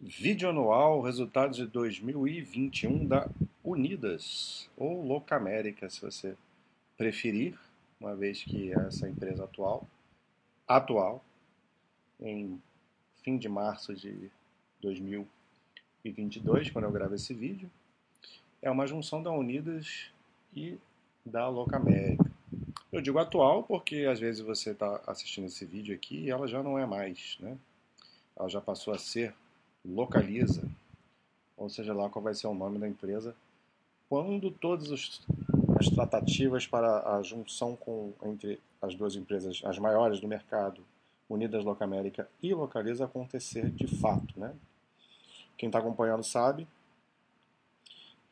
[0.00, 3.28] Vídeo anual, resultados de 2021 da
[3.64, 6.36] Unidas, ou Locamérica, se você
[6.96, 7.58] preferir,
[7.98, 9.88] uma vez que essa empresa atual,
[10.68, 11.24] atual,
[12.20, 12.62] em
[13.24, 14.30] fim de março de
[14.80, 17.68] 2022, quando eu gravo esse vídeo,
[18.62, 20.12] é uma junção da Unidas
[20.54, 20.78] e
[21.26, 22.30] da Locamérica.
[22.92, 26.62] Eu digo atual porque às vezes você está assistindo esse vídeo aqui e ela já
[26.62, 27.58] não é mais, né?
[28.36, 29.34] Ela já passou a ser
[29.88, 30.62] localiza,
[31.56, 33.34] ou seja lá qual vai ser o nome da empresa,
[34.08, 40.28] quando todas as tratativas para a junção com, entre as duas empresas, as maiores do
[40.28, 40.80] mercado,
[41.28, 44.38] Unidas Locamérica e Localiza, acontecer de fato.
[44.38, 44.54] Né?
[45.56, 46.66] Quem está acompanhando sabe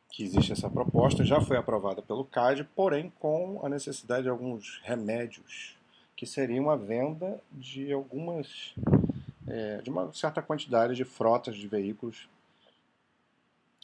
[0.09, 4.81] que existe essa proposta, já foi aprovada pelo CAD, porém com a necessidade de alguns
[4.83, 5.75] remédios,
[6.15, 8.73] que seriam a venda de algumas
[9.47, 12.27] é, de uma certa quantidade de frotas de veículos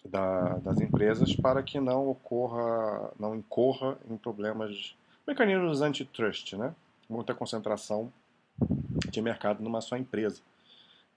[0.05, 6.76] da, das empresas para que não ocorra, não incorra em problemas, mecanismos antitrust, né?
[7.10, 8.12] Muita concentração
[9.10, 10.41] de mercado numa só empresa.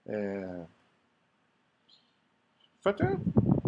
[0.05, 0.61] É,
[2.81, 3.17] foi até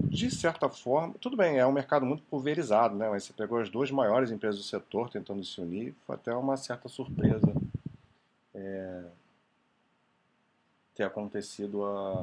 [0.10, 3.10] de certa forma, tudo bem, é um mercado muito pulverizado, né?
[3.10, 6.58] Mas você pegou as duas maiores empresas do setor tentando se unir, foi até uma
[6.58, 7.54] certa surpresa.
[8.56, 9.04] É,
[11.00, 12.22] ter acontecido a,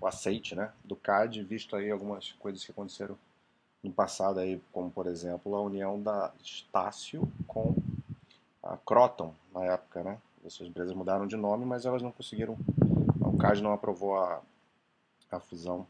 [0.00, 3.16] o aceite né, do CAD, visto aí algumas coisas que aconteceram
[3.80, 7.76] no passado, aí, como por exemplo a união da Estácio com
[8.60, 10.02] a Croton na época.
[10.02, 10.18] Né?
[10.44, 12.58] Essas empresas mudaram de nome, mas elas não conseguiram.
[13.20, 14.40] O CAD não aprovou a,
[15.30, 15.86] a fusão.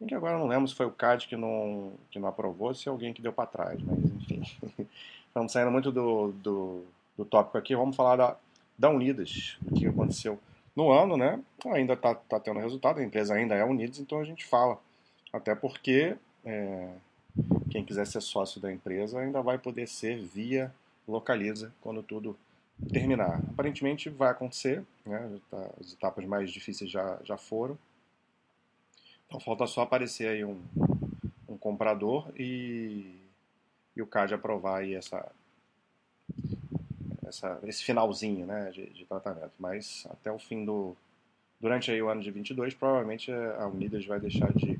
[0.00, 2.88] Em que agora não lembro se foi o CAD que não, que não aprovou, se
[2.88, 4.42] é alguém que deu para trás, mas enfim.
[5.28, 8.36] Estamos saindo muito do, do, do tópico aqui, vamos falar da,
[8.78, 10.40] da Unidas, o que aconteceu
[10.78, 11.42] no ano, né?
[11.72, 14.80] Ainda está tá tendo resultado, a empresa ainda é Unidos, então a gente fala.
[15.32, 16.94] Até porque é,
[17.68, 20.72] quem quiser ser sócio da empresa ainda vai poder ser via
[21.06, 22.38] Localiza quando tudo
[22.92, 23.40] terminar.
[23.50, 25.40] Aparentemente vai acontecer, né?
[25.50, 27.76] Tá, as etapas mais difíceis já, já foram.
[29.26, 30.62] Então falta só aparecer aí um,
[31.48, 33.16] um comprador e,
[33.96, 35.28] e o CAD aprovar aí essa,
[37.28, 39.52] essa, esse finalzinho né, de, de, tratamento.
[39.58, 40.96] Mas até o fim do.
[41.60, 44.78] Durante aí o ano de 22, provavelmente a Unidas vai deixar de,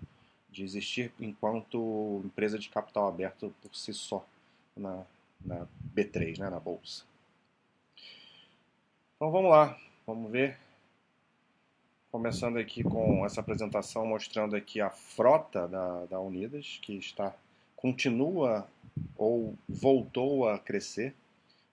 [0.48, 4.24] de existir enquanto empresa de capital aberto por si só
[4.76, 5.04] na,
[5.44, 7.04] na B3, né, na bolsa.
[9.16, 9.76] Então vamos lá,
[10.06, 10.56] vamos ver.
[12.12, 17.34] Começando aqui com essa apresentação mostrando aqui a frota da, da Unidas, que está
[17.74, 18.66] continua
[19.16, 21.14] ou voltou a crescer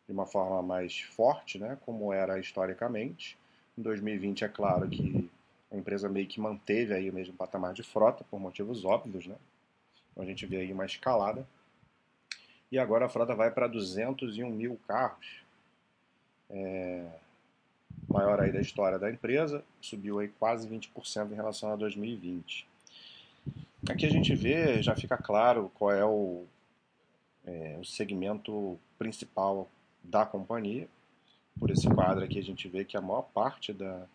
[0.08, 3.38] de uma forma mais forte, né, como era historicamente.
[3.78, 5.30] Em 2020, é claro que
[5.72, 9.36] a empresa meio que manteve aí o mesmo patamar de frota, por motivos óbvios, né?
[10.12, 11.46] Então a gente vê aí uma escalada.
[12.72, 15.44] E agora a frota vai para 201 mil carros.
[16.50, 17.06] É...
[18.08, 22.68] Maior aí da história da empresa, subiu aí quase 20% em relação a 2020.
[23.90, 26.46] Aqui a gente vê, já fica claro qual é o,
[27.46, 29.68] é, o segmento principal
[30.10, 30.88] da companhia.
[31.60, 34.06] Por esse quadro aqui a gente vê que a maior parte da,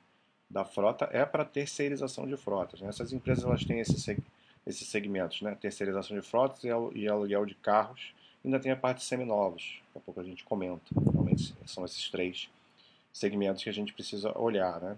[0.49, 2.81] da frota é para terceirização de frotas.
[2.81, 2.89] Né?
[2.89, 3.97] Essas empresas elas têm esse
[4.67, 5.57] esses segmentos, né?
[5.59, 6.63] terceirização de frotas
[6.95, 8.13] e aluguel de carros.
[8.45, 10.83] Ainda tem a parte de seminovos, daqui a pouco a gente comenta.
[11.13, 12.49] Realmente são esses três
[13.13, 14.81] segmentos que a gente precisa olhar.
[14.81, 14.97] Né?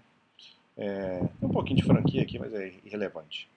[0.77, 3.49] É, um pouquinho de franquia aqui, mas é irrelevante.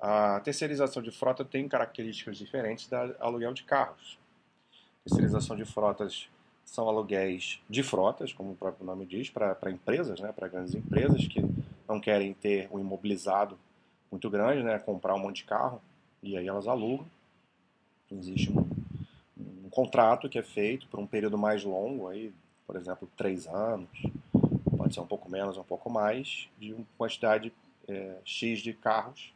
[0.00, 4.18] A terceirização de frota tem características diferentes da aluguel de carros.
[5.04, 6.28] Terceirização de frotas
[6.70, 11.26] são aluguéis de frotas, como o próprio nome diz, para empresas, né, para grandes empresas
[11.26, 11.44] que
[11.88, 13.58] não querem ter um imobilizado
[14.08, 15.82] muito grande, né, comprar um monte de carro,
[16.22, 17.04] e aí elas alugam.
[18.08, 18.64] Existe um,
[19.64, 22.32] um contrato que é feito por um período mais longo, aí,
[22.64, 23.90] por exemplo, três anos,
[24.76, 27.52] pode ser um pouco menos, um pouco mais, de uma quantidade
[27.88, 29.34] é, X de carros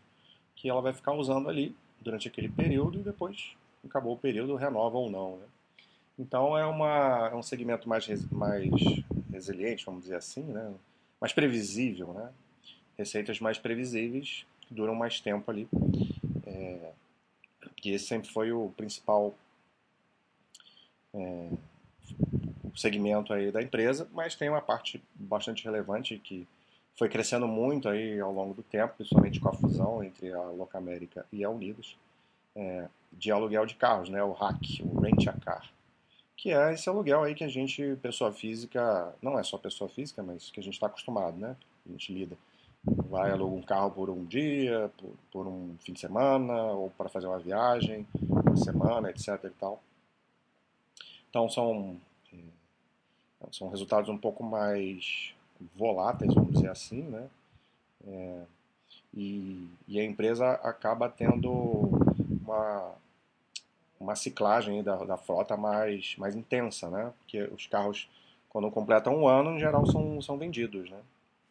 [0.54, 4.96] que ela vai ficar usando ali durante aquele período e depois acabou o período, renova
[4.96, 5.36] ou não.
[5.36, 5.46] Né?
[6.18, 8.70] Então é, uma, é um segmento mais, mais
[9.32, 10.72] resiliente, vamos dizer assim, né?
[11.20, 12.30] mais previsível, né?
[12.96, 15.68] receitas mais previsíveis que duram mais tempo ali.
[16.46, 16.92] É,
[17.84, 19.34] e esse sempre foi o principal
[21.12, 21.50] é,
[22.76, 26.46] segmento aí da empresa, mas tem uma parte bastante relevante que
[26.96, 31.26] foi crescendo muito aí ao longo do tempo, principalmente com a fusão entre a Locamérica
[31.32, 31.98] e a Unidos,
[32.54, 35.74] é, de aluguel de carros, né, o RAC, o Rent a Car
[36.36, 40.22] que é esse aluguel aí que a gente, pessoa física, não é só pessoa física,
[40.22, 41.56] mas que a gente está acostumado, né?
[41.86, 42.36] A gente lida
[42.84, 47.08] vai alugar um carro por um dia, por, por um fim de semana, ou para
[47.08, 49.42] fazer uma viagem, uma semana, etc.
[49.44, 49.82] E tal.
[51.30, 51.96] Então são,
[52.32, 52.36] é,
[53.50, 55.34] são resultados um pouco mais
[55.74, 57.28] voláteis, vamos dizer assim, né?
[58.06, 58.42] É,
[59.14, 61.50] e, e, a empresa acaba tendo
[62.42, 62.92] uma,
[64.04, 67.12] uma ciclagem da, da frota mais, mais intensa, né?
[67.18, 68.08] Porque os carros,
[68.50, 71.00] quando completam um ano, em geral são, são vendidos, né?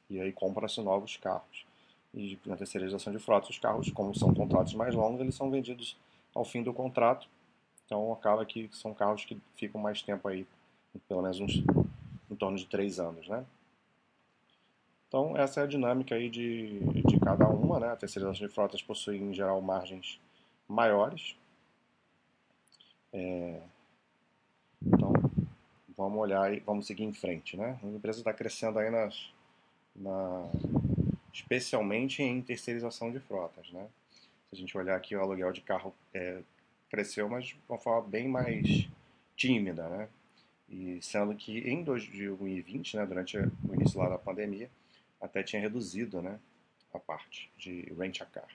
[0.09, 1.65] E aí compram-se novos carros.
[2.13, 5.97] E na terceirização de frota, os carros, como são contratos mais longos, eles são vendidos
[6.33, 7.27] ao fim do contrato.
[7.85, 10.45] Então acaba que são carros que ficam mais tempo aí,
[11.07, 11.55] pelo menos uns,
[12.29, 13.43] em torno de três anos, né?
[15.07, 17.91] Então essa é a dinâmica aí de, de cada uma, né?
[17.91, 20.19] A terceirização de frotas possui em geral margens
[20.67, 21.35] maiores.
[23.13, 23.61] É...
[24.85, 25.13] Então
[25.95, 27.79] vamos olhar e vamos seguir em frente, né?
[27.83, 29.31] A empresa está crescendo aí nas
[29.95, 30.49] na,
[31.33, 33.69] especialmente em terceirização de frotas.
[33.71, 33.87] Né?
[34.49, 36.41] Se a gente olhar aqui, o aluguel de carro é,
[36.89, 38.87] cresceu, mas de uma forma bem mais
[39.35, 39.87] tímida.
[39.89, 40.09] Né?
[40.69, 44.69] E sendo que em 2020, né, durante o início lá da pandemia,
[45.21, 46.39] até tinha reduzido né,
[46.93, 48.47] a parte de rent-a-car.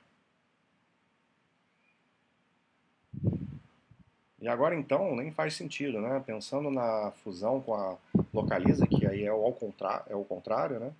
[4.40, 6.22] E agora então nem faz sentido, né?
[6.24, 7.96] Pensando na fusão com a
[8.32, 10.92] Localiza, que aí é o, contrário, é o contrário, né?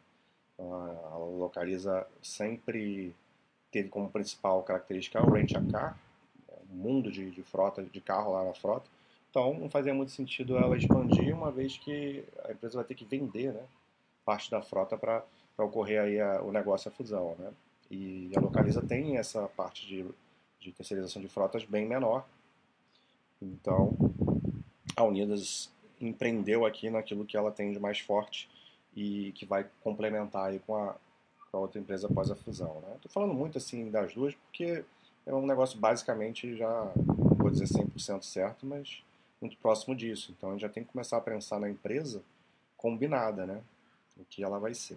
[0.58, 3.14] a Localiza sempre
[3.70, 5.99] teve como principal característica o rent a car,
[6.70, 8.87] um mundo de, de frota, de carro lá na frota.
[9.31, 13.05] Então não fazia muito sentido ela expandir, uma vez que a empresa vai ter que
[13.05, 13.62] vender né,
[14.25, 15.23] parte da frota para
[15.56, 17.37] ocorrer aí a, o negócio, a fusão.
[17.38, 17.52] Né?
[17.90, 20.05] E a Localiza tem essa parte de,
[20.58, 22.26] de terceirização de frotas bem menor.
[23.40, 23.96] Então
[24.96, 25.70] a Unidas
[26.00, 28.49] empreendeu aqui naquilo que ela tem de mais forte,
[28.99, 30.96] e que vai complementar aí com a,
[31.50, 32.81] com a outra empresa após a fusão.
[32.81, 32.96] Né?
[32.96, 34.85] Estou falando muito assim das duas porque
[35.25, 39.02] é um negócio basicamente já, não vou dizer 100% certo, mas
[39.40, 40.35] muito próximo disso.
[40.37, 42.23] Então a gente já tem que começar a pensar na empresa
[42.76, 43.61] combinada, né?
[44.17, 44.96] O que ela vai ser.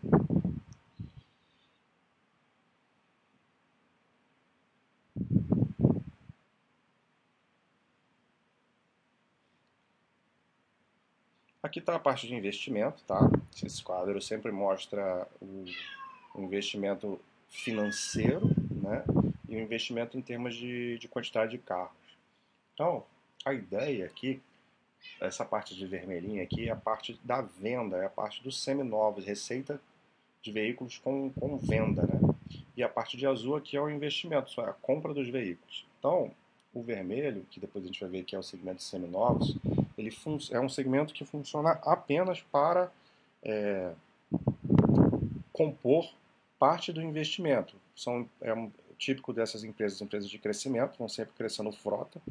[11.72, 13.32] Aqui está a parte de investimento, tá?
[13.66, 15.64] Esse quadro sempre mostra o,
[16.36, 19.06] investimento financeiro, né?
[19.48, 21.96] E o investimento em termos de, de quantidade de carros.
[22.74, 23.06] Então,
[23.46, 24.42] a ideia aqui,
[25.22, 29.24] essa parte de vermelhinha aqui, é a parte da venda, é a parte dos seminovos,
[29.24, 29.80] receita
[30.42, 32.20] de veículos com, com venda, né?
[32.76, 35.86] E a parte de azul aqui é o investimento, é a compra dos veículos.
[35.98, 36.32] Então,
[36.74, 39.56] o vermelho, que depois a gente vai ver que é o segmento de seminovos,
[40.02, 40.16] ele
[40.52, 42.92] é um segmento que funciona apenas para
[43.44, 43.94] é,
[45.54, 46.12] compor
[46.58, 47.76] parte do investimento.
[47.96, 48.72] São, é um,
[49.02, 52.22] típico dessas empresas, empresas de crescimento, vão sempre crescendo frota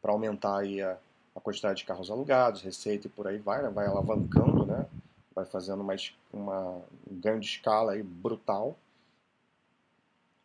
[0.00, 0.96] para aumentar aí a,
[1.34, 3.68] a, quantidade de carros alugados, receita e por aí vai, né?
[3.68, 4.86] vai alavancando, né?
[5.34, 6.80] vai fazendo mais uma,
[7.10, 8.74] um ganho de escala aí brutal.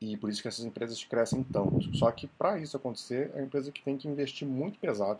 [0.01, 1.95] E por isso que essas empresas crescem tanto.
[1.95, 5.19] Só que para isso acontecer, é a empresa que tem que investir muito pesado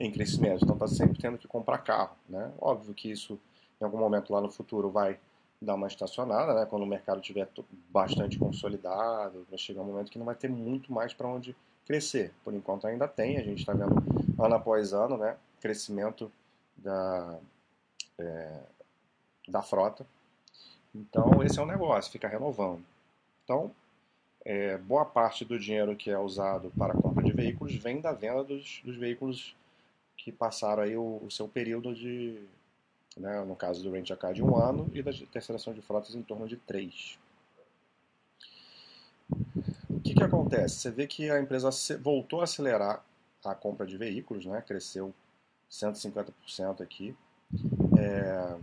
[0.00, 2.16] em crescimento, então está sempre tendo que comprar carro.
[2.28, 2.52] Né?
[2.60, 3.38] Óbvio que isso,
[3.80, 5.18] em algum momento lá no futuro, vai
[5.60, 6.66] dar uma estacionada, né?
[6.66, 7.48] quando o mercado estiver
[7.90, 12.32] bastante consolidado, vai chegar um momento que não vai ter muito mais para onde crescer.
[12.44, 13.94] Por enquanto ainda tem, a gente está vendo
[14.38, 15.36] ano após ano né?
[15.60, 16.30] crescimento
[16.76, 17.38] da,
[18.18, 18.60] é,
[19.48, 20.06] da frota.
[20.94, 22.84] Então esse é o negócio, fica renovando.
[23.42, 23.72] Então,
[24.44, 28.12] é, boa parte do dinheiro que é usado para a compra de veículos vem da
[28.12, 29.56] venda dos, dos veículos
[30.18, 32.40] que passaram aí o, o seu período de,
[33.16, 36.22] né, no caso do a car de um ano e da terceiração de frotas em
[36.22, 37.18] torno de três.
[39.88, 40.76] O que, que acontece?
[40.76, 41.70] Você vê que a empresa
[42.00, 43.04] voltou a acelerar
[43.44, 45.14] a compra de veículos, né, cresceu
[45.70, 47.16] 150% aqui.
[47.96, 48.58] É,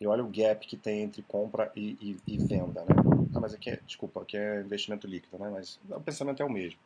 [0.00, 2.94] e olha o gap que tem entre compra e, e, e venda, né?
[3.34, 5.48] Ah, mas aqui é, desculpa, aqui é investimento líquido, né?
[5.50, 6.78] Mas o pensamento é o mesmo.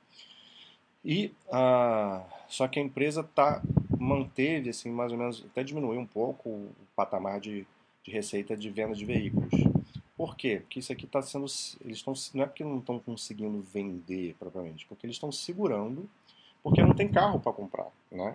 [1.06, 3.62] E ah, só que a empresa tá
[3.96, 7.64] manteve assim mais ou menos até diminuiu um pouco o patamar de,
[8.02, 9.52] de receita de venda de veículos.
[10.16, 10.58] Por quê?
[10.60, 11.46] Porque isso aqui está sendo
[11.84, 16.10] eles estão não é porque não estão conseguindo vender propriamente, porque eles estão segurando
[16.60, 18.34] porque não tem carro para comprar, né?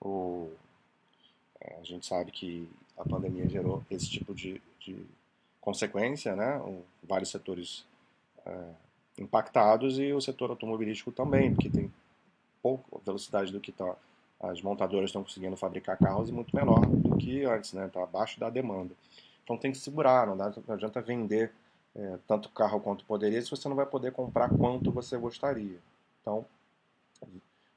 [0.00, 0.50] O,
[1.60, 4.96] é, a gente sabe que a pandemia gerou esse tipo de, de
[5.60, 6.56] consequência, né?
[6.60, 7.84] O, vários setores
[8.46, 8.70] é,
[9.18, 11.92] impactados e o setor automobilístico também, porque tem
[12.62, 13.94] pouca velocidade do que tá,
[14.40, 17.86] as montadoras estão conseguindo fabricar carros e muito menor do que antes, né?
[17.86, 18.94] Está abaixo da demanda.
[19.42, 21.52] Então tem que segurar, não, dá, não adianta vender
[21.94, 25.78] é, tanto carro quanto poderia se você não vai poder comprar quanto você gostaria.
[26.20, 26.44] Então,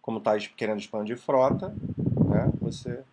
[0.01, 3.03] como está querendo expandir frota, né, você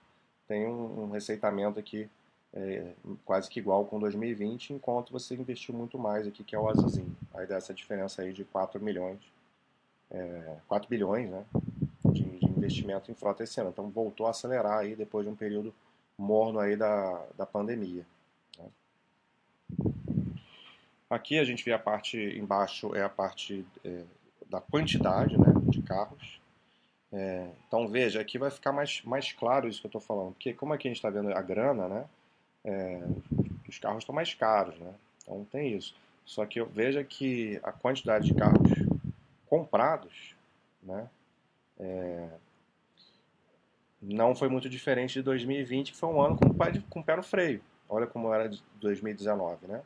[0.46, 2.08] tem um, um receitamento aqui
[2.52, 2.94] é,
[3.24, 7.14] quase que igual com 2020, enquanto você investiu muito mais aqui, que é o Azazinho.
[7.38, 9.20] Aí dá essa diferença aí de 4 milhões,
[10.10, 11.44] é, 4 bilhões né,
[12.06, 13.70] de, de, investimento em frota esse ano.
[13.70, 15.72] Então voltou a acelerar aí depois de um período
[16.18, 18.04] morno aí da, da pandemia.
[18.58, 18.66] Né.
[21.08, 24.02] Aqui a gente vê a parte embaixo, é a parte é,
[24.50, 26.40] da quantidade né, de carros.
[27.12, 30.52] É, então veja, aqui vai ficar mais, mais claro isso que eu estou falando, porque
[30.52, 32.04] como aqui a gente está vendo a grana, né,
[32.64, 33.00] é,
[33.66, 34.92] os carros estão mais caros, né,
[35.22, 35.94] então tem isso.
[36.28, 38.70] Só que eu veja que a quantidade de carros
[39.46, 40.36] comprados,
[40.82, 41.08] né,
[41.78, 42.28] é,
[44.02, 46.50] não foi muito diferente de 2020, que foi um ano com,
[46.90, 47.62] com pé no freio.
[47.88, 49.82] Olha como era de 2019, né?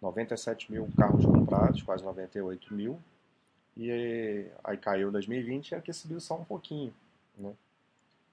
[0.00, 3.00] 97 mil carros comprados, quase 98 mil,
[3.76, 6.94] e aí caiu em 2020 e aqui subiu só um pouquinho.
[7.36, 7.52] Né?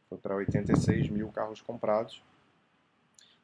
[0.08, 2.22] Foi para 86 mil carros comprados,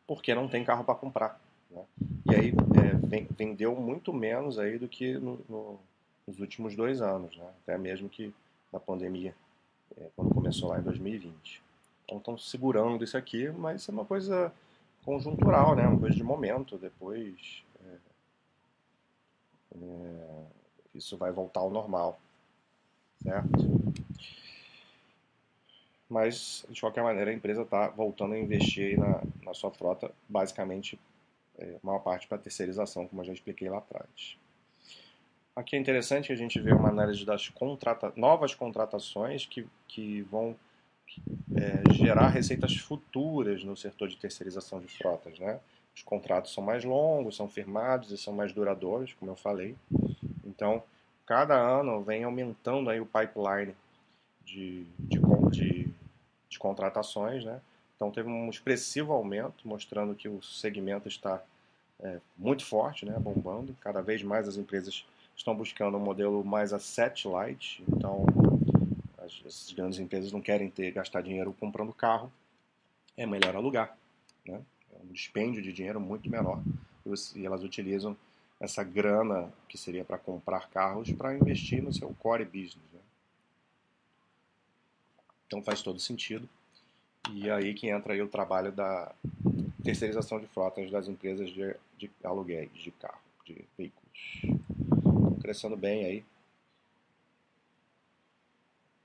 [0.05, 1.41] porque não tem carro para comprar.
[1.69, 1.83] Né?
[2.31, 5.79] E aí é, vendeu muito menos aí do que no, no,
[6.27, 7.47] nos últimos dois anos, né?
[7.63, 8.33] até mesmo que
[8.71, 9.35] na pandemia,
[9.97, 11.61] é, quando começou lá em 2020.
[12.03, 14.53] Então estão segurando isso aqui, mas isso é uma coisa
[15.03, 15.87] conjuntural, né?
[15.87, 16.77] uma coisa de momento.
[16.77, 17.97] Depois é,
[19.75, 20.45] é
[20.93, 22.19] isso vai voltar ao normal,
[23.21, 23.85] certo?
[26.09, 30.99] Mas, de qualquer maneira, a empresa está voltando a investir na, na sua frota, basicamente,
[31.57, 34.37] é, maior parte para terceirização, como eu já expliquei lá atrás.
[35.55, 40.21] Aqui é interessante que a gente vê uma análise das contrata novas contratações que, que
[40.23, 40.55] vão
[41.55, 45.39] é, gerar receitas futuras no setor de terceirização de frotas.
[45.39, 45.59] Né?
[45.95, 49.75] Os contratos são mais longos, são firmados e são mais duradouros, como eu falei.
[50.43, 50.83] Então,
[51.25, 53.73] cada ano vem aumentando aí o pipeline
[54.43, 55.19] de, de,
[55.51, 55.93] de,
[56.49, 57.61] de contratações, né?
[57.95, 61.41] Então teve um expressivo aumento, mostrando que o segmento está
[61.99, 63.75] é, muito forte, né, bombando.
[63.81, 67.83] Cada vez mais as empresas estão buscando um modelo mais asset light.
[67.87, 68.25] Então,
[69.17, 72.31] as, as grandes empresas não querem ter gastar dinheiro comprando carro,
[73.17, 73.97] é melhor alugar,
[74.45, 74.61] né?
[74.93, 76.61] É um dispêndio de dinheiro muito menor
[77.35, 78.17] e elas utilizam
[78.59, 82.83] essa grana que seria para comprar carros para investir no seu core business.
[82.93, 82.99] Né?
[85.45, 86.49] Então faz todo sentido.
[87.33, 89.13] E aí que entra aí o trabalho da
[89.83, 94.41] terceirização de frotas das empresas de, de aluguéis de carro, de veículos.
[94.43, 96.25] Estão crescendo bem aí.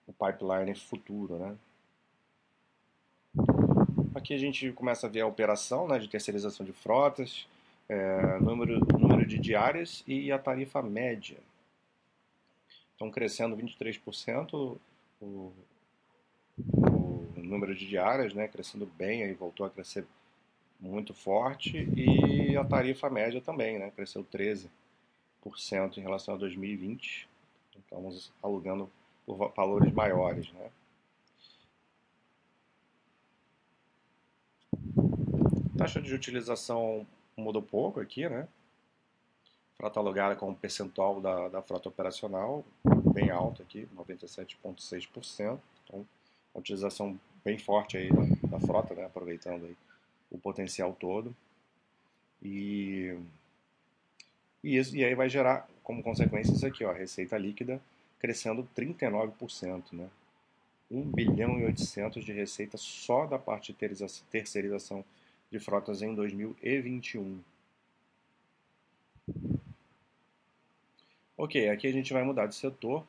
[0.07, 1.57] O pipeline futuro, né?
[4.15, 7.47] Aqui a gente começa a ver a operação né, de terceirização de frotas
[7.89, 11.39] é, número, número de diárias e a tarifa média.
[12.93, 14.79] Estão crescendo 23% o,
[15.21, 15.53] o
[17.51, 20.07] número de diárias, né, crescendo bem, aí voltou a crescer
[20.79, 24.69] muito forte, e a tarifa média também, né, cresceu 13%
[25.99, 27.29] em relação a 2020.
[27.79, 28.91] Estamos alugando
[29.27, 30.51] por valores maiores.
[30.53, 30.71] Né.
[35.77, 38.47] Taxa de utilização mudou pouco aqui, né?
[39.77, 42.65] Frota alugada com um percentual da, da frota operacional
[43.13, 45.59] bem alto aqui, 97,6%.
[45.85, 46.07] Então,
[46.55, 49.05] uma utilização bem forte aí da, da frota, né?
[49.05, 49.77] Aproveitando aí
[50.31, 51.35] o potencial todo.
[52.43, 53.17] E,
[54.63, 57.81] e, isso, e aí vai gerar, como consequência, isso aqui, ó, receita líquida
[58.19, 60.09] crescendo 39%, né?
[60.91, 65.05] 1 bilhão e 800 de receita só da parte de terceirização
[65.51, 67.41] de frotas em 2021.
[71.37, 73.07] Ok, aqui a gente vai mudar de setor.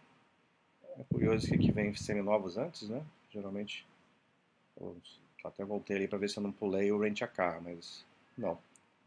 [0.97, 3.03] É curioso que aqui vem seminovos antes, né?
[3.29, 3.85] Geralmente,
[4.79, 4.95] eu
[5.43, 8.05] até voltei ali para ver se eu não pulei o Rent a Car, mas
[8.37, 8.57] não,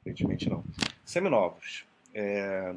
[0.01, 0.65] aparentemente não.
[1.05, 1.85] Seminovos.
[2.13, 2.75] É,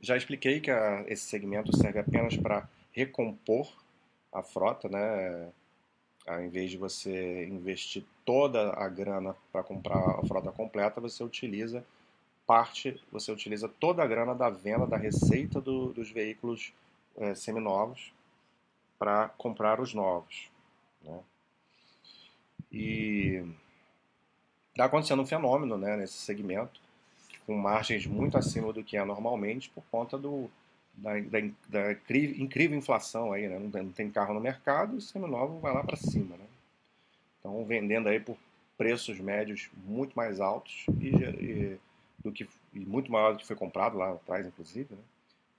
[0.00, 3.70] já expliquei que a, esse segmento serve apenas para recompor
[4.32, 5.50] a frota, né?
[6.26, 11.84] Ao invés de você investir toda a grana para comprar a frota completa, você utiliza
[12.46, 16.72] parte, você utiliza toda a grana da venda, da receita do, dos veículos
[17.16, 18.12] é, seminovos
[18.98, 20.50] para comprar os novos.
[21.02, 21.20] Né?
[22.70, 23.44] E
[24.70, 26.80] está acontecendo um fenômeno né, nesse segmento,
[27.46, 30.50] com margens muito acima do que é normalmente, por conta do,
[30.94, 33.58] da, da, da incrível inflação aí, né?
[33.58, 36.44] Não tem, não tem carro no mercado o seminovo vai lá para cima, né?
[37.38, 38.36] Então vendendo aí por
[38.76, 41.78] preços médios muito mais altos e, e,
[42.22, 44.94] do que, e muito maior do que foi comprado lá atrás, inclusive.
[44.94, 45.00] Né?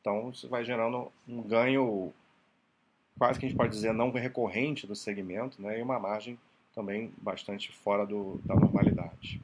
[0.02, 2.14] Então, isso vai gerando um ganho
[3.18, 5.80] quase que a gente pode dizer não recorrente do segmento né?
[5.80, 6.38] e uma margem
[6.78, 9.42] também bastante fora do, da normalidade.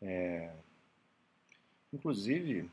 [0.00, 0.52] É,
[1.92, 2.70] inclusive,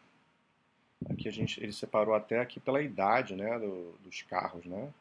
[1.10, 4.64] aqui a gente, ele separou até aqui pela idade né, do, dos carros.
[4.66, 4.94] Né?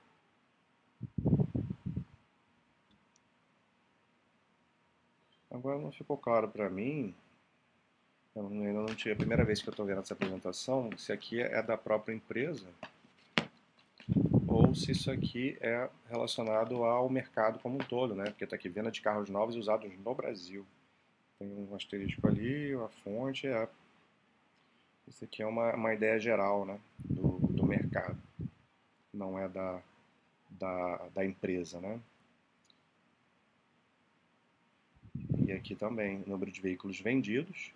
[5.51, 7.15] Agora não ficou claro para mim,
[8.35, 11.39] eu ainda não tive a primeira vez que eu estou vendo essa apresentação, se aqui
[11.39, 12.67] é da própria empresa
[14.71, 18.27] ou se isso aqui é relacionado ao mercado como um todo, né?
[18.27, 20.65] Porque está aqui venda de carros novos usados no Brasil.
[21.41, 23.69] Tem um asterisco ali, a fonte é.
[25.09, 26.79] Isso aqui é uma, uma ideia geral, né?
[27.05, 28.17] Do, do mercado.
[29.13, 29.83] Não é da,
[30.51, 32.01] da, da empresa, né?
[35.45, 37.73] E aqui também, número de veículos vendidos.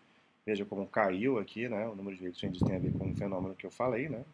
[0.47, 1.89] Veja como caiu aqui, né?
[1.89, 4.25] O número de veículos vendidos tem a ver com o fenômeno que eu falei, né?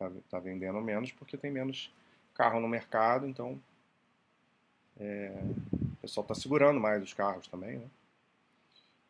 [0.00, 1.92] Tá, tá vendendo menos porque tem menos
[2.32, 3.60] carro no mercado, então
[4.98, 5.30] é,
[5.74, 7.86] o pessoal está segurando mais os carros também, né?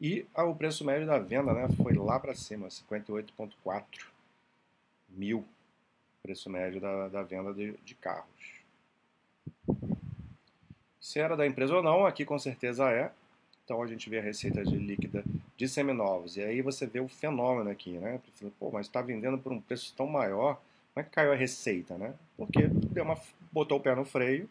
[0.00, 1.68] E ah, o preço médio da venda, né?
[1.76, 3.85] Foi lá para cima, 58,4
[5.09, 5.47] mil
[6.25, 8.61] preço médio da, da venda de, de carros.
[11.00, 13.12] Se era da empresa ou não, aqui com certeza é.
[13.64, 15.23] Então a gente vê a receita de líquida
[15.56, 16.37] de seminovos.
[16.37, 18.20] E aí você vê o fenômeno aqui, né?
[18.59, 20.61] Pô, mas está vendendo por um preço tão maior,
[20.92, 22.14] como é que caiu a receita, né?
[22.37, 23.18] Porque deu uma,
[23.52, 24.49] botou o pé no freio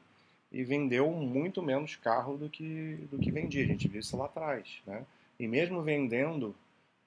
[0.52, 3.64] e vendeu muito menos carro do que, do que vendia.
[3.64, 5.06] A gente viu isso lá atrás, né?
[5.40, 6.56] E mesmo vendendo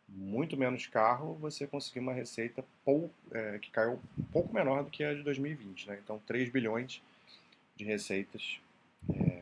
[0.08, 4.90] muito menos carro, você conseguiu uma receita pou, é, que caiu um pouco menor do
[4.90, 5.98] que a de 2020, né?
[6.02, 7.02] Então 3 bilhões
[7.74, 8.60] de receitas
[9.14, 9.40] é,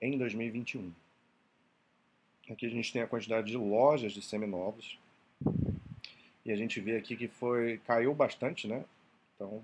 [0.00, 0.92] em 2021.
[2.50, 4.98] Aqui a gente tem a quantidade de lojas de seminovos.
[6.44, 8.84] E a gente vê aqui que foi caiu bastante, né?
[9.34, 9.62] Então,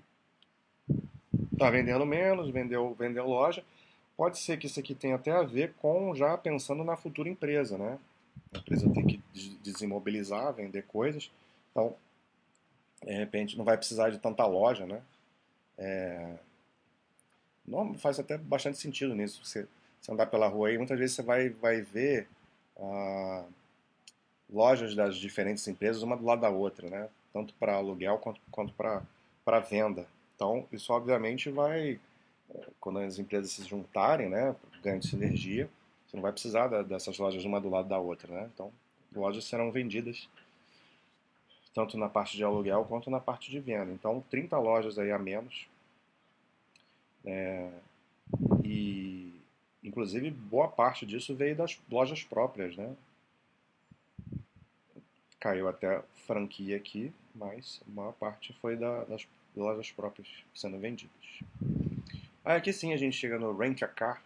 [1.58, 3.64] tá vendendo menos, vendeu, vendeu loja.
[4.16, 7.76] Pode ser que isso aqui tenha até a ver com já pensando na futura empresa,
[7.76, 7.98] né?
[8.52, 9.22] A empresa tem que
[9.62, 11.30] desimobilizar, vender coisas.
[11.70, 11.94] Então,
[13.04, 15.02] de repente, não vai precisar de tanta loja, né?
[15.76, 16.36] É...
[17.66, 19.44] Não, faz até bastante sentido nisso.
[19.44, 19.68] Você
[20.00, 22.28] você andar pela rua aí, muitas vezes você vai, vai ver
[22.78, 23.44] ah,
[24.50, 27.08] lojas das diferentes empresas uma do lado da outra, né?
[27.32, 30.06] Tanto para aluguel quanto, quanto para venda.
[30.34, 32.00] Então, isso obviamente vai,
[32.80, 35.68] quando as empresas se juntarem, né, ganho de sinergia,
[36.06, 38.50] você não vai precisar da, dessas lojas uma do lado da outra, né?
[38.54, 38.72] Então,
[39.14, 40.28] lojas serão vendidas
[41.74, 43.92] tanto na parte de aluguel quanto na parte de venda.
[43.92, 45.66] Então, 30 lojas aí a menos.
[47.24, 47.70] É,
[48.64, 49.38] e
[49.82, 52.94] Inclusive, boa parte disso veio das lojas próprias, né?
[55.40, 61.12] Caiu até franquia aqui, mas a maior parte foi da, das lojas próprias sendo vendidas.
[62.44, 64.22] Aí aqui sim a gente chega no Rent a Car,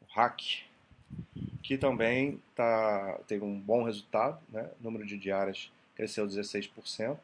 [0.00, 0.64] o Hack,
[1.62, 4.70] que também tá, teve um bom resultado, né?
[4.80, 7.18] O número de diárias cresceu 16%.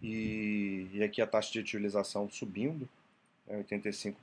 [0.00, 2.88] E, e aqui a taxa de utilização subindo,
[3.48, 4.14] é 85%.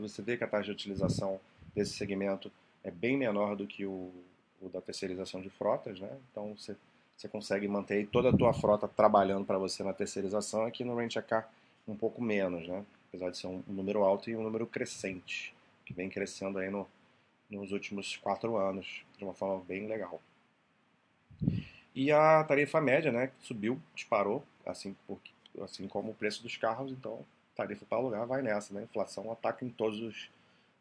[0.00, 1.40] Você vê que a taxa de utilização
[1.74, 2.50] desse segmento
[2.82, 4.12] é bem menor do que o,
[4.68, 6.10] da terceirização de frotas, né?
[6.30, 6.76] Então você,
[7.16, 11.16] você consegue manter toda a tua frota trabalhando para você na terceirização, aqui no Rent
[11.16, 11.48] a Car
[11.86, 12.84] um pouco menos, né?
[13.08, 16.88] Apesar de ser um, número alto e um número crescente, que vem crescendo aí no,
[17.50, 20.20] nos últimos quatro anos de uma forma bem legal.
[21.94, 25.20] E a tarifa média, né, subiu, disparou, assim, por,
[25.62, 27.24] assim como o preço dos carros, então
[27.54, 28.82] tarifa para alugar vai nessa, né?
[28.82, 30.28] Inflação ataca em todas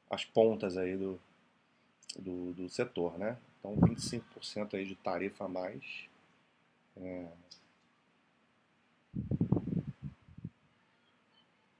[0.09, 1.19] as pontas aí do,
[2.17, 3.37] do, do, setor, né?
[3.63, 6.09] Então 25% aí de tarifa a mais.
[6.97, 7.27] É...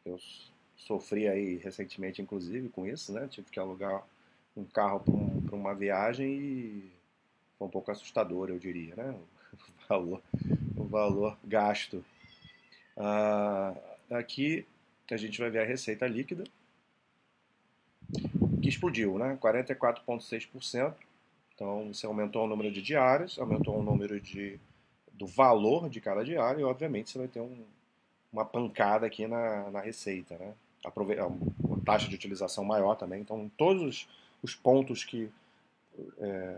[0.06, 0.18] Eu
[0.78, 3.28] sofri aí recentemente, inclusive, com isso, né?
[3.28, 4.06] Tive que alugar
[4.56, 6.92] um carro para um, uma viagem e
[7.58, 9.12] foi um pouco assustador, eu diria, né?
[9.12, 9.28] O
[9.90, 10.24] valor,
[10.78, 12.04] o valor gasto.
[12.96, 13.76] Ah,
[14.10, 14.66] aqui
[15.12, 16.44] a gente vai ver a receita líquida,
[18.62, 19.38] que explodiu, né?
[19.42, 20.96] 44,6%.
[21.56, 24.60] Então, você aumentou o número de diários, aumentou o número de,
[25.14, 27.64] do valor de cada diário e, obviamente, você vai ter um,
[28.32, 30.54] uma pancada aqui na, na receita, né?
[30.84, 31.16] Aprove
[31.64, 33.22] uma taxa de utilização maior também.
[33.22, 34.10] Então, todos os,
[34.42, 35.30] os pontos que...
[36.20, 36.58] É,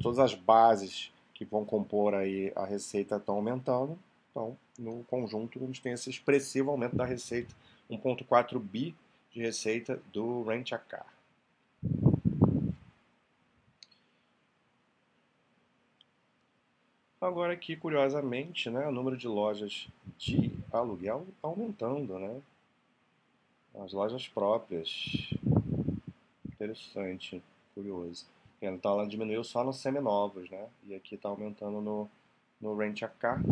[0.00, 3.98] todas as bases que vão compor aí a receita estão aumentando.
[4.30, 7.54] Então, no conjunto, a gente tem esse expressivo aumento da receita
[7.90, 8.94] 1,4 bi
[9.30, 11.06] de receita do Rent a Car.
[17.20, 22.40] Agora aqui, curiosamente, né, o número de lojas de aluguel aumentando, né?
[23.74, 25.28] As lojas próprias.
[26.46, 27.42] Interessante,
[27.74, 28.24] curioso.
[28.62, 30.68] Então ela diminuiu só nos seminovos, né?
[30.86, 32.08] E aqui está aumentando no,
[32.60, 33.42] no Rent a Car.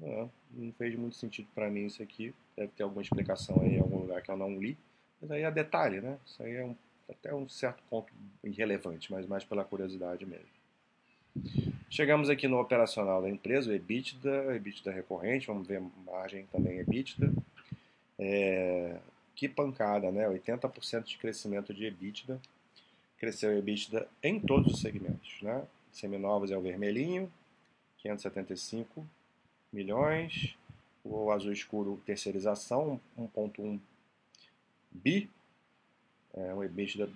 [0.00, 2.34] É, não fez muito sentido para mim isso aqui.
[2.56, 4.78] Deve ter alguma explicação aí em algum lugar que eu não li.
[5.20, 6.18] Mas aí é detalhe, né?
[6.24, 6.74] Isso aí é um,
[7.08, 8.10] até um certo ponto
[8.42, 11.77] irrelevante, mas mais pela curiosidade mesmo.
[11.90, 17.32] Chegamos aqui no operacional da empresa, o EBITDA, EBITDA recorrente, vamos ver margem também EBITDA.
[18.18, 18.98] É,
[19.34, 20.28] que pancada, né?
[20.28, 22.38] 80% de crescimento de EBITDA.
[23.16, 25.64] Cresceu o EBITDA em todos os segmentos, né?
[25.90, 27.32] Seminovos é o vermelhinho,
[27.98, 29.06] 575
[29.72, 30.54] milhões.
[31.02, 33.80] O azul escuro, terceirização, 1.1
[34.90, 35.30] bi.
[36.34, 37.08] É um EBITDA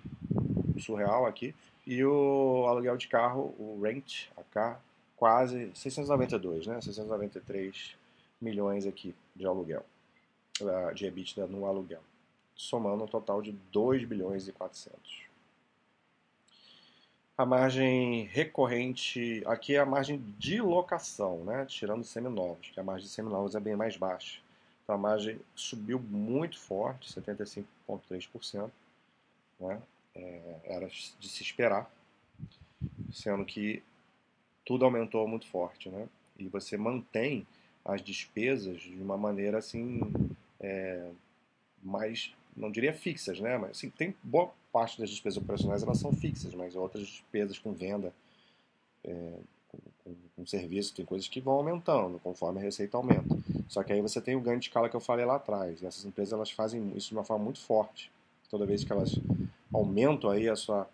[0.79, 1.55] surreal aqui.
[1.85, 4.81] E o aluguel de carro, o rent, a car,
[5.17, 6.81] quase 692, né?
[6.81, 7.95] 693
[8.41, 9.85] milhões aqui de aluguel,
[10.61, 12.01] ah, de EBITDA no aluguel,
[12.55, 15.23] somando um total de 2 bilhões e 400.
[17.35, 21.65] A margem recorrente, aqui é a margem de locação, né?
[21.65, 24.39] tirando seminovos, que a margem de seminovos é bem mais baixa.
[24.83, 28.69] Então a margem subiu muito forte, 75,3%.
[29.59, 29.81] Né?
[30.15, 31.91] É, era de se esperar,
[33.11, 33.81] sendo que
[34.65, 36.07] tudo aumentou muito forte, né?
[36.37, 37.45] E você mantém
[37.85, 40.01] as despesas de uma maneira assim
[40.59, 41.09] é,
[41.81, 43.57] mais, não diria fixas, né?
[43.57, 47.73] Mas assim, tem boa parte das despesas operacionais elas são fixas, mas outras despesas com
[47.73, 48.13] venda,
[49.03, 49.33] é,
[49.67, 53.37] com, com, com, serviço, tem coisas que vão aumentando conforme a receita aumenta.
[53.67, 55.83] Só que aí você tem o ganho de escala que eu falei lá atrás.
[55.83, 58.11] Essas empresas elas fazem isso de uma forma muito forte.
[58.49, 59.19] Toda vez que elas
[59.73, 60.87] aumentam aí a sua,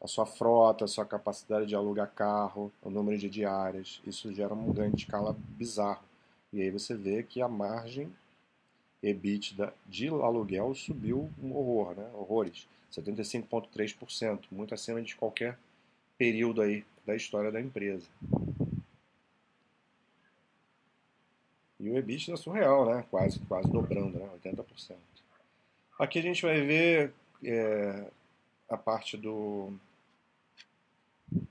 [0.00, 4.02] a sua frota, a sua capacidade de alugar carro, o número de diárias.
[4.06, 6.04] Isso gera um ganho de escala bizarro.
[6.52, 8.12] E aí você vê que a margem
[9.02, 12.10] EBITDA de aluguel subiu um horror, né?
[12.14, 12.66] horrores.
[12.92, 15.58] 75,3%, muito acima de qualquer
[16.16, 18.06] período aí da história da empresa.
[21.80, 23.04] E o EBITDA é surreal, né?
[23.10, 24.30] Quase, quase dobrando, né?
[24.42, 24.96] 80%.
[25.98, 27.12] Aqui a gente vai ver
[27.44, 28.06] é,
[28.68, 29.72] a parte do,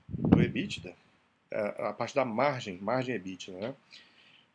[0.08, 0.94] do EBITDA,
[1.52, 3.74] a, a parte da margem, margem EBITDA, né?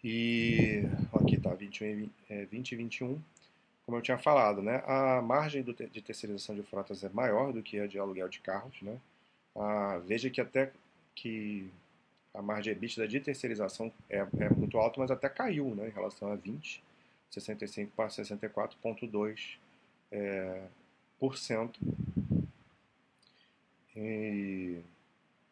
[0.04, 3.22] E aqui está 20, é, 20 e 21,
[3.86, 4.84] como eu tinha falado, né?
[4.86, 8.40] A margem do, de terceirização de frotas é maior do que a de aluguel de
[8.40, 8.98] carros, né?
[9.56, 10.72] Ah, veja que até
[11.16, 11.70] que
[12.34, 15.88] a margem EBITDA de terceirização é, é, muito alta, mas até caiu, né?
[15.88, 16.82] Em relação a 20,
[17.30, 19.58] 65 para 64,2
[20.12, 20.62] é,
[21.20, 21.80] por cento
[24.02, 24.82] e,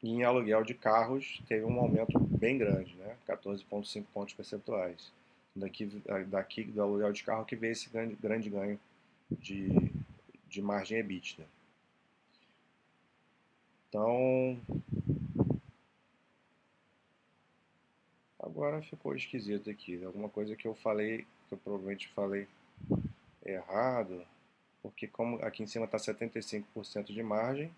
[0.01, 3.17] em aluguel de carros teve um aumento bem grande, né?
[3.27, 5.11] 14,5 pontos percentuais.
[5.53, 5.85] Daqui,
[6.27, 8.79] daqui do aluguel de carro que veio esse grande, grande ganho
[9.29, 9.91] de,
[10.47, 11.45] de margem EBITDA.
[13.89, 14.59] Então,
[18.39, 20.03] agora ficou esquisito aqui.
[20.03, 22.47] Alguma coisa que eu falei, que eu provavelmente falei
[23.43, 24.23] errado,
[24.81, 27.71] porque como aqui em cima está 75% de margem,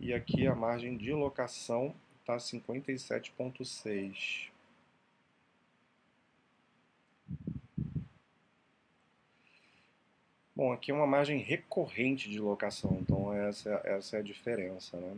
[0.00, 4.50] e aqui a margem de locação está 57,6.
[10.56, 15.14] Bom, aqui é uma margem recorrente de locação, então essa, essa é a diferença, né?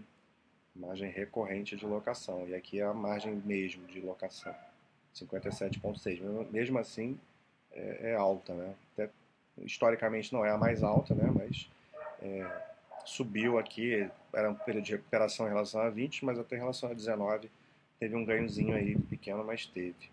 [0.74, 2.46] Margem recorrente de locação.
[2.48, 4.54] E aqui é a margem mesmo de locação,
[5.14, 6.50] 57,6.
[6.50, 7.18] Mesmo assim,
[7.72, 8.74] é, é, alta, né?
[8.92, 9.10] Até,
[9.58, 11.30] historicamente não é a mais alta, né?
[11.32, 11.70] Mas
[12.20, 12.44] é,
[13.08, 16.90] subiu aqui, era um período de recuperação em relação a 20, mas até em relação
[16.90, 17.50] a 19
[17.98, 20.10] teve um ganhozinho aí pequeno, mas teve.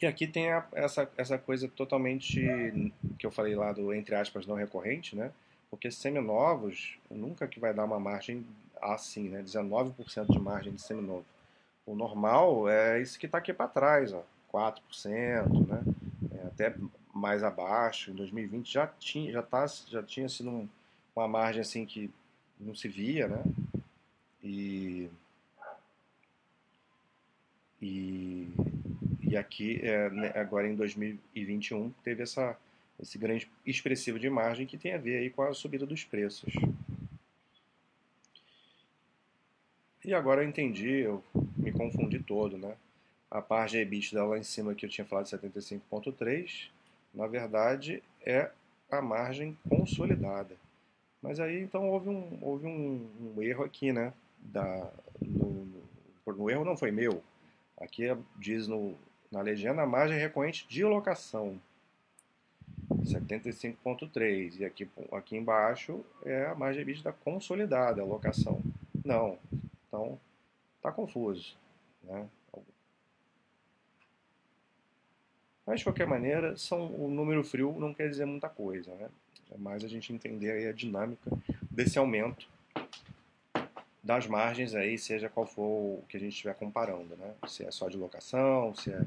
[0.00, 2.42] E aqui tem a, essa, essa coisa totalmente
[3.16, 5.30] que eu falei lá do entre aspas não recorrente, né?
[5.70, 8.44] Porque seminovos nunca que vai dar uma margem
[8.80, 9.42] assim, né?
[9.42, 11.24] 19% de margem de seminovo.
[11.86, 15.82] O normal é isso que está aqui para trás, ó, 4%, né?
[16.32, 16.74] É até
[17.14, 18.10] mais abaixo.
[18.10, 20.68] Em 2020 já tinha, já tá, já tinha sido um,
[21.14, 22.10] uma margem assim que
[22.58, 23.42] não se via, né?
[24.42, 25.08] E,
[27.80, 28.48] e,
[29.20, 32.56] e aqui, é, né, agora em 2021, teve essa,
[33.00, 36.52] esse grande expressivo de margem que tem a ver aí com a subida dos preços.
[40.04, 41.22] E agora eu entendi, eu
[41.56, 42.74] me confundi todo, né?
[43.30, 46.68] A margem EBITDA lá em cima que eu tinha falado de 75.3,
[47.14, 48.50] Na verdade, é
[48.90, 50.61] a margem consolidada.
[51.22, 54.12] Mas aí então houve um, houve um, um erro aqui, né?
[54.38, 55.64] Da, no,
[56.26, 57.22] no, no, erro não foi meu.
[57.80, 58.04] Aqui
[58.36, 58.96] diz no,
[59.30, 61.60] na legenda a margem recorrente de locação.
[62.90, 64.60] 75,3.
[64.60, 68.60] E aqui, aqui embaixo é a margem EBITDA consolidada, a locação.
[69.04, 69.38] Não.
[69.86, 70.18] Então,
[70.76, 71.56] está confuso.
[72.02, 72.28] Né?
[75.64, 78.92] Mas, de qualquer maneira, são, o número frio não quer dizer muita coisa.
[78.96, 79.08] Né?
[79.54, 81.30] É mais a gente entender a dinâmica
[81.70, 82.46] desse aumento
[84.02, 87.34] das margens aí, seja qual for o que a gente estiver comparando, né?
[87.46, 89.00] Se é só de locação, se é,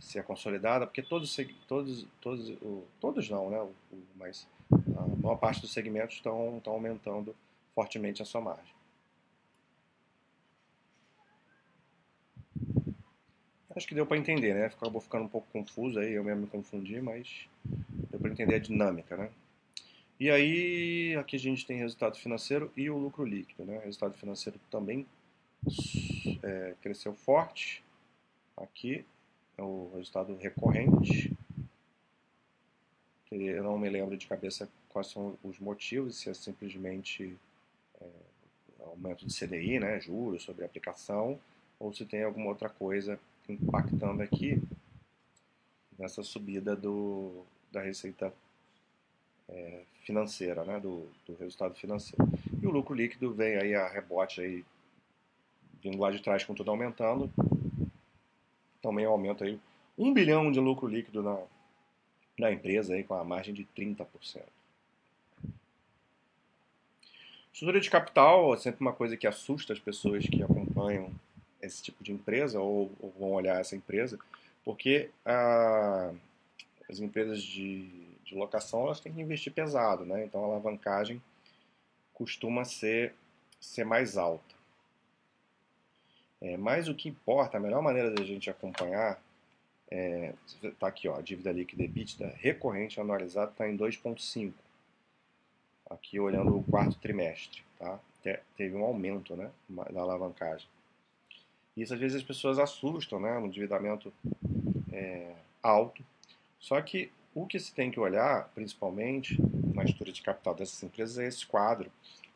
[0.00, 2.56] se é consolidada, porque todos, todos, todos,
[3.00, 3.68] todos não, né?
[4.14, 4.46] Mas
[4.96, 7.34] a maior parte dos segmentos estão, estão aumentando
[7.74, 8.76] fortemente a sua margem.
[13.74, 14.66] Acho que deu para entender, né?
[14.66, 17.48] Acabou ficando um pouco confuso aí, eu mesmo me confundi, mas
[18.10, 19.28] deu para entender a dinâmica, né?
[20.18, 23.76] E aí, aqui a gente tem resultado financeiro e o lucro líquido, né?
[23.76, 25.06] O resultado financeiro também
[26.42, 27.84] é, cresceu forte.
[28.56, 29.04] Aqui
[29.58, 31.36] é o resultado recorrente.
[33.30, 37.36] Eu não me lembro de cabeça quais são os motivos, se é simplesmente
[38.00, 38.06] é,
[38.86, 41.38] aumento de CDI, né, juros sobre aplicação,
[41.78, 44.62] ou se tem alguma outra coisa impactando aqui
[45.98, 48.32] nessa subida do, da receita
[49.48, 52.26] é, financeira, né, do, do, resultado financeiro.
[52.62, 54.64] E o lucro líquido vem aí a rebote aí,
[55.82, 57.30] vindo lá de trás com tudo aumentando.
[58.80, 59.58] Também aumenta aí
[59.98, 61.38] 1 bilhão de lucro líquido na,
[62.38, 64.06] na empresa aí com a margem de 30%.
[67.52, 71.10] Estrutura de capital é sempre uma coisa que assusta as pessoas que acompanham
[71.62, 74.18] esse tipo de empresa ou, ou vão olhar essa empresa,
[74.62, 76.12] porque a,
[76.88, 80.24] as empresas de, de locação elas têm que investir pesado, né?
[80.24, 81.22] Então a alavancagem
[82.12, 83.14] costuma ser,
[83.60, 84.54] ser mais alta.
[86.40, 89.20] É, mas o que importa, a melhor maneira da gente acompanhar
[89.88, 90.34] é,
[90.78, 94.52] tá aqui, ó, a dívida líquida EBITDA recorrente anualizada está em 2,5.
[95.88, 98.00] Aqui olhando o quarto trimestre, tá?
[98.56, 100.66] Teve um aumento, né, da alavancagem.
[101.76, 104.12] Isso às vezes as pessoas assustam, né, um endividamento
[104.92, 106.04] é, alto.
[106.58, 109.36] Só que o que se tem que olhar, principalmente
[109.74, 111.92] na estrutura de capital dessas empresas, é esse quadro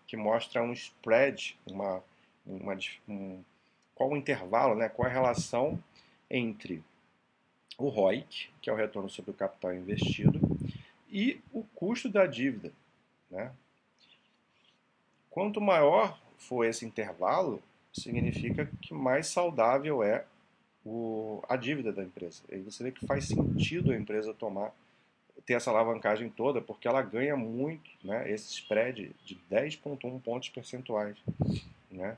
[0.06, 2.02] que mostra um spread, uma,
[2.46, 2.76] uma
[3.08, 3.42] um,
[3.94, 5.82] qual o intervalo, né, qual a relação
[6.30, 6.84] entre
[7.78, 10.38] o ROIC, que é o retorno sobre o capital investido,
[11.10, 12.70] e o custo da dívida.
[13.30, 13.50] Né?
[15.30, 20.26] Quanto maior for esse intervalo, significa que mais saudável é
[20.84, 22.42] o, a dívida da empresa.
[22.50, 24.74] E você vê que faz sentido a empresa tomar
[25.46, 31.16] ter essa alavancagem toda, porque ela ganha muito, né, esse spread de 10,1 pontos percentuais.
[31.90, 32.16] Né?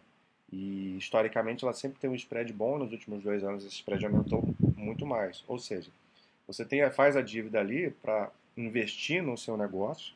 [0.52, 4.42] E historicamente ela sempre tem um spread bom, nos últimos dois anos esse spread aumentou
[4.76, 5.44] muito mais.
[5.48, 5.90] Ou seja,
[6.46, 10.14] você tem, faz a dívida ali para investir no seu negócio,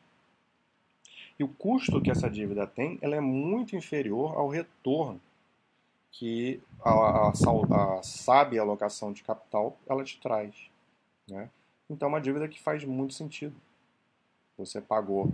[1.39, 5.21] e o custo que essa dívida tem ela é muito inferior ao retorno
[6.11, 10.55] que a, a, a, a sábia alocação de capital ela te traz.
[11.27, 11.49] Né?
[11.89, 13.55] Então, é uma dívida que faz muito sentido.
[14.57, 15.31] Você pagou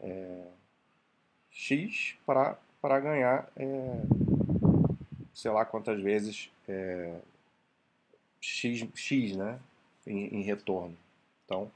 [0.00, 0.46] é,
[1.50, 4.02] X para ganhar, é,
[5.32, 7.18] sei lá quantas vezes, é,
[8.40, 9.58] X, X né,
[10.06, 10.96] em, em, retorno.
[11.44, 11.70] Então,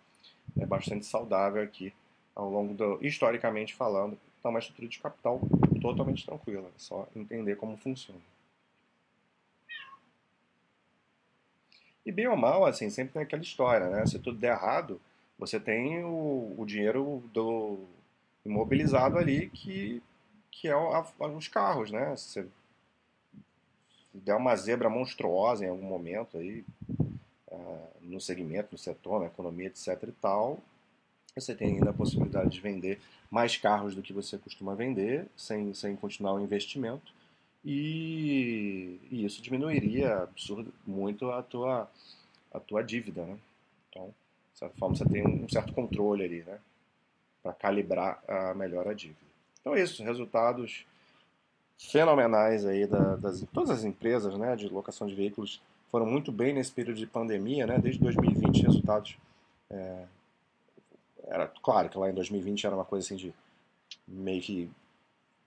[0.59, 1.93] é bastante saudável aqui,
[2.35, 4.19] ao longo do, historicamente falando.
[4.39, 5.41] Então, uma estrutura de capital
[5.81, 8.21] totalmente tranquila, é só entender como funciona.
[12.11, 14.05] E bem ou mal, assim, sempre tem aquela história, né?
[14.05, 15.01] Se tudo der errado,
[15.39, 17.79] você tem o, o dinheiro do
[18.45, 20.03] imobilizado ali que,
[20.51, 22.17] que é a, a, os carros, né?
[22.17, 22.45] Se
[24.13, 26.65] der uma zebra monstruosa em algum momento aí,
[27.47, 30.59] uh, no segmento, no setor, na economia, etc e tal,
[31.37, 35.73] você tem ainda a possibilidade de vender mais carros do que você costuma vender, sem,
[35.75, 37.13] sem continuar o investimento.
[37.65, 41.91] E, e isso diminuiria absurdo, muito a tua,
[42.53, 43.39] a tua dívida, né?
[43.89, 44.15] Então,
[44.53, 46.59] de certa forma, você tem um certo controle ali, né?
[47.43, 49.21] Para calibrar a melhor a dívida.
[49.61, 50.87] Então é isso, resultados
[51.79, 56.53] fenomenais aí da, das todas as empresas, né, de locação de veículos foram muito bem
[56.53, 57.79] nesse período de pandemia, né?
[57.79, 59.19] Desde 2020 resultados
[59.71, 60.05] é,
[61.27, 63.35] era claro que lá em 2020 era uma coisa assim de
[64.07, 64.71] meio que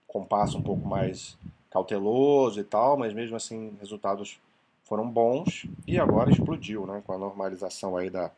[0.06, 1.36] compasso um pouco mais
[1.74, 4.38] cauteloso e tal, mas mesmo assim resultados
[4.84, 8.30] foram bons e agora explodiu, né, com a normalização aí da,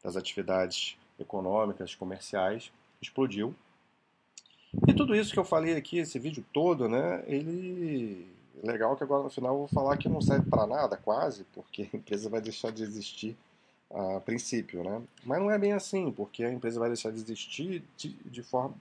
[0.00, 2.70] das atividades econômicas, comerciais,
[3.02, 3.52] explodiu.
[4.86, 9.24] E tudo isso que eu falei aqui, esse vídeo todo, né, ele legal que agora
[9.24, 12.40] no final eu vou falar que não serve para nada, quase, porque a empresa vai
[12.40, 13.36] deixar de existir
[13.90, 15.02] a princípio, né?
[15.24, 18.74] Mas não é bem assim, porque a empresa vai deixar de existir de, de forma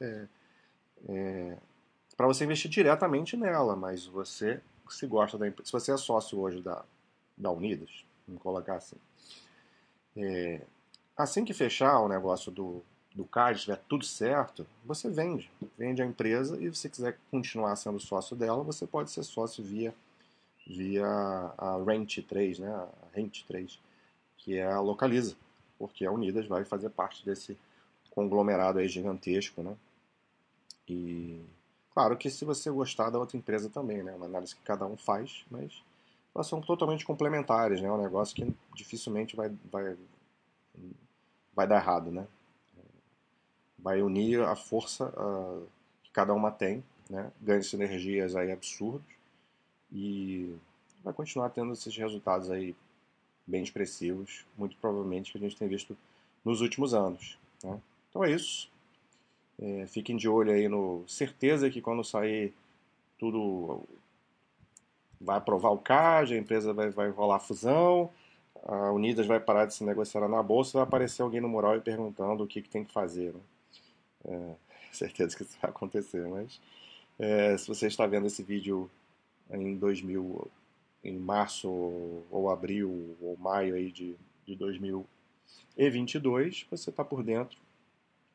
[0.00, 0.26] é,
[1.08, 1.56] é,
[2.18, 6.40] para você investir diretamente nela, mas você se gosta da empresa, se você é sócio
[6.40, 6.84] hoje da,
[7.36, 8.96] da Unidas, vamos colocar assim,
[10.16, 10.60] é,
[11.16, 12.82] assim que fechar o negócio do,
[13.14, 15.48] do CAD, estiver tudo certo, você vende.
[15.78, 19.62] Vende a empresa e se você quiser continuar sendo sócio dela, você pode ser sócio
[19.62, 19.94] via,
[20.66, 22.68] via a Rent 3, né?
[22.68, 23.78] A Rent 3,
[24.38, 25.36] que é a Localiza,
[25.78, 27.56] porque a Unidas vai fazer parte desse
[28.10, 29.76] conglomerado aí gigantesco, né?
[30.88, 31.44] E
[31.98, 34.14] claro que se você gostar da outra empresa também, né?
[34.14, 35.82] Uma análise que cada um faz, mas
[36.32, 37.88] elas são totalmente complementares, né?
[37.88, 39.96] É um negócio que dificilmente vai, vai,
[41.52, 42.24] vai dar errado, né?
[43.76, 45.66] Vai unir a força uh,
[46.04, 47.32] que cada uma tem, né?
[47.40, 49.12] Ganha sinergias aí absurdos
[49.90, 50.54] e
[51.02, 52.76] vai continuar tendo esses resultados aí
[53.44, 55.98] bem expressivos, muito provavelmente que a gente tem visto
[56.44, 57.36] nos últimos anos.
[57.64, 57.80] Né?
[58.08, 58.70] Então é isso.
[59.60, 61.04] É, fiquem de olho aí no.
[61.08, 62.54] Certeza que quando sair
[63.18, 63.82] tudo
[65.20, 68.10] vai aprovar o CAD, a empresa vai, vai rolar a fusão,
[68.64, 71.80] a Unidas vai parar de se negociar na bolsa, vai aparecer alguém no mural e
[71.80, 73.34] perguntando o que, que tem que fazer.
[73.34, 73.40] Né?
[74.26, 74.54] É,
[74.94, 76.60] certeza que isso vai acontecer, mas
[77.18, 78.90] é, se você está vendo esse vídeo
[79.50, 80.48] em 2000,
[81.02, 81.68] em março
[82.30, 84.14] ou abril ou maio aí de,
[84.46, 87.58] de 2022, você está por dentro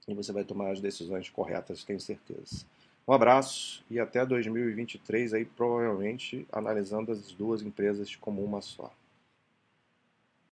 [0.07, 2.65] e você vai tomar as decisões corretas, tenho certeza.
[3.07, 8.91] Um abraço e até 2023 aí provavelmente analisando as duas empresas como uma só.